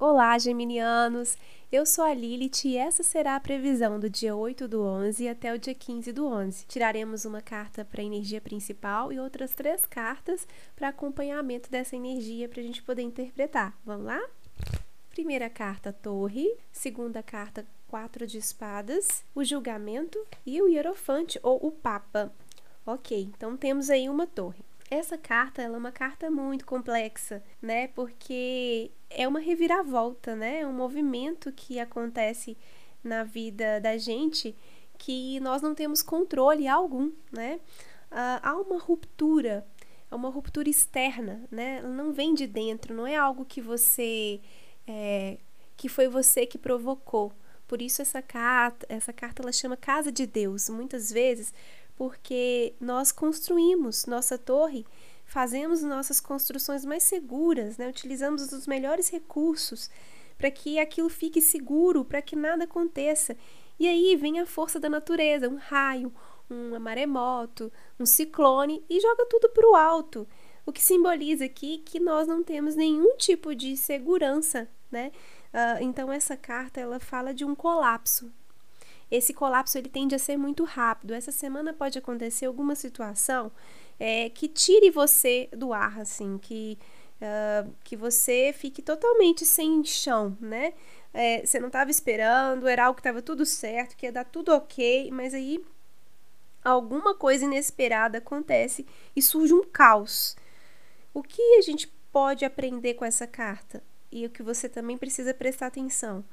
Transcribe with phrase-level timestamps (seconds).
[0.00, 1.36] Olá, geminianos!
[1.70, 5.52] Eu sou a Lilith e essa será a previsão do dia 8 do 11 até
[5.52, 6.64] o dia 15 do 11.
[6.66, 12.48] Tiraremos uma carta para a energia principal e outras três cartas para acompanhamento dessa energia
[12.48, 13.78] para a gente poder interpretar.
[13.84, 14.26] Vamos lá?
[15.10, 16.48] Primeira carta, Torre.
[16.72, 19.22] Segunda carta, Quatro de Espadas.
[19.34, 22.32] O Julgamento e o Hierofante ou o Papa.
[22.86, 24.69] Ok, então temos aí uma torre.
[24.90, 27.86] Essa carta ela é uma carta muito complexa, né?
[27.88, 30.60] Porque é uma reviravolta, né?
[30.60, 32.56] É um movimento que acontece
[33.02, 34.54] na vida da gente
[34.98, 37.60] que nós não temos controle algum, né?
[38.10, 39.64] Ah, há uma ruptura,
[40.10, 41.78] é uma ruptura externa, né?
[41.78, 44.40] Ela não vem de dentro, não é algo que você
[44.86, 45.38] é,
[45.76, 47.32] que foi você que provocou.
[47.66, 50.68] Por isso essa carta, essa carta ela chama casa de Deus.
[50.68, 51.54] Muitas vezes
[52.00, 54.86] porque nós construímos nossa torre,
[55.26, 57.86] fazemos nossas construções mais seguras, né?
[57.86, 59.90] utilizamos os melhores recursos
[60.38, 63.36] para que aquilo fique seguro, para que nada aconteça.
[63.78, 66.10] E aí vem a força da natureza, um raio,
[66.50, 70.26] um maremoto, um ciclone e joga tudo para o alto.
[70.64, 75.12] O que simboliza aqui que nós não temos nenhum tipo de segurança, né?
[75.52, 78.32] Uh, então essa carta ela fala de um colapso,
[79.10, 81.12] esse colapso ele tende a ser muito rápido.
[81.12, 83.50] Essa semana pode acontecer alguma situação
[83.98, 86.78] é, que tire você do ar, assim, que,
[87.20, 90.74] uh, que você fique totalmente sem chão, né?
[91.12, 94.52] É, você não estava esperando, era algo que estava tudo certo, que ia dar tudo
[94.54, 95.62] ok, mas aí
[96.64, 98.86] alguma coisa inesperada acontece
[99.16, 100.36] e surge um caos.
[101.12, 103.82] O que a gente pode aprender com essa carta?
[104.12, 106.24] E o que você também precisa prestar atenção?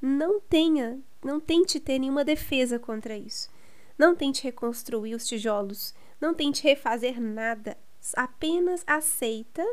[0.00, 3.50] Não tenha, não tente ter nenhuma defesa contra isso.
[3.98, 7.76] Não tente reconstruir os tijolos, não tente refazer nada.
[8.14, 9.64] Apenas aceita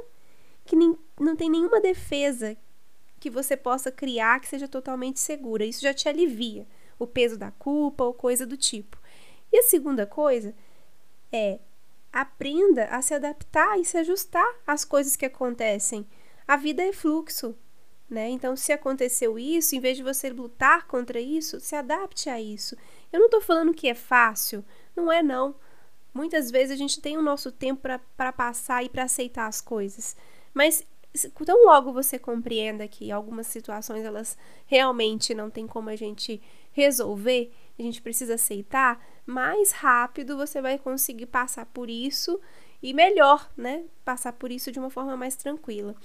[0.65, 2.57] que nem, não tem nenhuma defesa
[3.19, 5.65] que você possa criar que seja totalmente segura.
[5.65, 6.65] Isso já te alivia
[6.97, 8.97] o peso da culpa ou coisa do tipo.
[9.51, 10.55] E a segunda coisa
[11.31, 11.59] é
[12.11, 16.07] aprenda a se adaptar e se ajustar às coisas que acontecem.
[16.47, 17.55] A vida é fluxo.
[18.09, 18.29] Né?
[18.29, 22.75] Então, se aconteceu isso, em vez de você lutar contra isso, se adapte a isso.
[23.11, 24.63] Eu não estou falando que é fácil,
[24.95, 25.55] não é não.
[26.13, 27.81] Muitas vezes a gente tem o nosso tempo
[28.15, 30.15] para passar e para aceitar as coisas.
[30.53, 30.85] Mas
[31.45, 36.41] tão logo você compreenda que algumas situações elas realmente não tem como a gente
[36.71, 42.39] resolver, a gente precisa aceitar, mais rápido você vai conseguir passar por isso
[42.81, 43.85] e melhor, né?
[44.03, 45.95] Passar por isso de uma forma mais tranquila.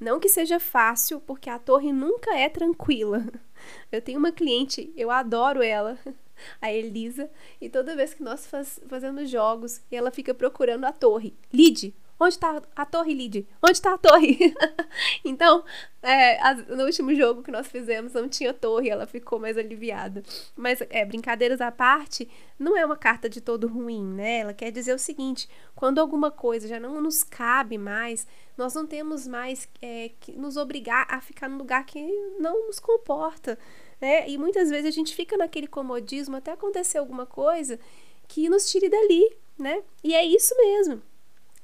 [0.00, 3.24] Não que seja fácil, porque a torre nunca é tranquila.
[3.90, 5.98] Eu tenho uma cliente, eu adoro ela,
[6.60, 11.32] a Elisa, e toda vez que nós faz, fazemos jogos, ela fica procurando a torre.
[11.50, 13.46] Lide, Onde está a torre, Lid?
[13.62, 14.54] Onde está a torre?
[15.22, 15.62] então,
[16.02, 20.22] é, no último jogo que nós fizemos não tinha torre, ela ficou mais aliviada.
[20.56, 22.26] Mas, é, brincadeiras à parte,
[22.58, 24.38] não é uma carta de todo ruim, né?
[24.38, 28.26] Ela quer dizer o seguinte: quando alguma coisa já não nos cabe mais,
[28.56, 32.00] nós não temos mais é, que nos obrigar a ficar no lugar que
[32.40, 33.58] não nos comporta.
[34.00, 34.30] Né?
[34.30, 37.78] E muitas vezes a gente fica naquele comodismo até acontecer alguma coisa
[38.26, 39.82] que nos tire dali, né?
[40.02, 41.02] E é isso mesmo.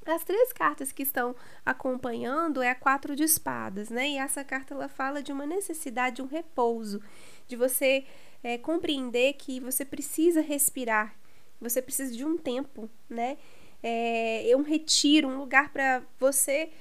[0.05, 1.35] As três cartas que estão
[1.65, 4.09] acompanhando é a quatro de espadas, né?
[4.09, 7.01] E essa carta ela fala de uma necessidade, de um repouso,
[7.47, 8.03] de você
[8.43, 11.15] é, compreender que você precisa respirar,
[11.59, 13.37] você precisa de um tempo, né?
[13.83, 16.71] É, é um retiro, um lugar para você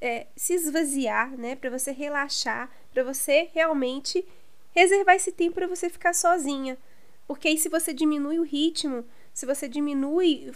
[0.00, 1.54] é, se esvaziar, né?
[1.54, 4.26] Para você relaxar, para você realmente
[4.74, 6.76] reservar esse tempo para você ficar sozinha.
[7.26, 10.52] Porque aí, se você diminui o ritmo, se você diminui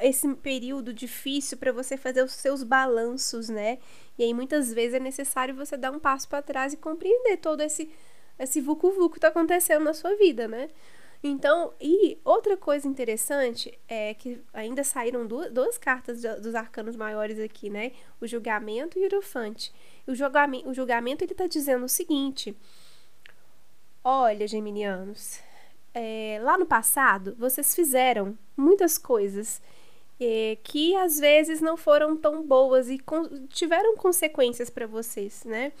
[0.00, 3.78] esse período difícil para você fazer os seus balanços, né?
[4.18, 7.60] E aí muitas vezes é necessário você dar um passo para trás e compreender todo
[7.60, 7.90] esse
[8.38, 10.68] esse vucu vucu que está acontecendo na sua vida, né?
[11.22, 17.38] Então, e outra coisa interessante é que ainda saíram duas, duas cartas dos arcanos maiores
[17.40, 17.92] aqui, né?
[18.20, 19.72] O julgamento e o hierofante.
[20.06, 22.54] O julgamento, o julgamento ele está dizendo o seguinte:
[24.04, 25.40] Olha, geminianos,
[25.92, 29.60] é, lá no passado vocês fizeram muitas coisas
[30.20, 35.72] é, que às vezes não foram tão boas e con tiveram consequências para vocês, né?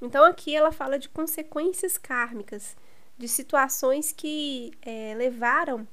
[0.00, 2.76] Então aqui ela fala de consequências kármicas,
[3.16, 5.86] de situações que é, levaram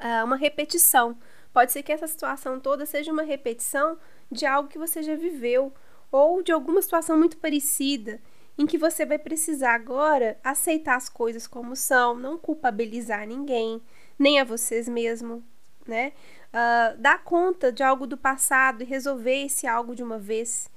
[0.00, 1.16] a uma repetição.
[1.52, 3.98] Pode ser que essa situação toda seja uma repetição
[4.30, 5.72] de algo que você já viveu
[6.10, 8.20] ou de alguma situação muito parecida
[8.56, 13.82] em que você vai precisar agora aceitar as coisas como são, não culpabilizar ninguém,
[14.18, 15.42] nem a vocês mesmos,
[15.86, 16.12] né?
[16.54, 20.70] Uh, dar conta de algo do passado e resolver esse algo de uma vez.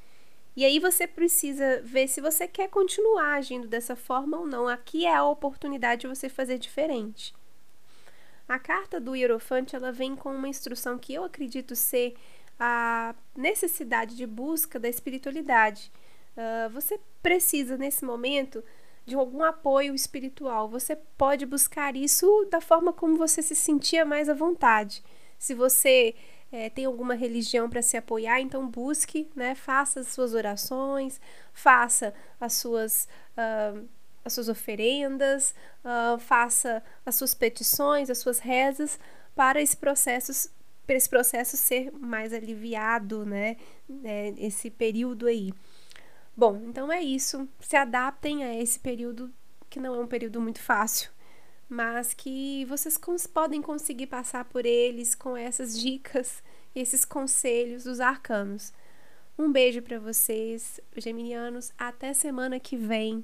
[0.55, 4.67] E aí você precisa ver se você quer continuar agindo dessa forma ou não.
[4.67, 7.31] Aqui é a oportunidade de você fazer diferente.
[8.49, 12.15] A carta do Hierofante ela vem com uma instrução que eu acredito ser
[12.59, 15.91] a necessidade de busca da espiritualidade.
[16.35, 18.63] Uh, você precisa, nesse momento,
[19.05, 20.67] de algum apoio espiritual.
[20.69, 25.03] Você pode buscar isso da forma como você se sentia mais à vontade.
[25.37, 26.15] Se você
[26.51, 31.19] é, tem alguma religião para se apoiar, então busque, né, faça as suas orações,
[31.53, 33.07] faça as suas,
[33.37, 33.87] uh,
[34.23, 35.53] as suas oferendas,
[35.83, 38.99] uh, faça as suas petições, as suas rezas
[39.35, 40.49] para esse processo
[40.85, 43.57] para esse processo ser mais aliviado, né,
[43.89, 45.51] né, esse período aí.
[46.35, 47.45] Bom, então é isso.
[47.59, 49.29] Se adaptem a esse período
[49.69, 51.11] que não é um período muito fácil,
[51.69, 56.41] mas que vocês cons podem conseguir passar por eles com essas dicas,
[56.75, 58.73] esses conselhos dos arcanos.
[59.37, 61.71] Um beijo para vocês, geminianos.
[61.77, 63.23] Até semana que vem.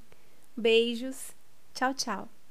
[0.56, 1.32] Beijos.
[1.74, 2.43] Tchau, tchau.